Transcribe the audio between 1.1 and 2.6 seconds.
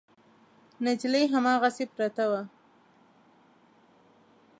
هماغسې پرته وه.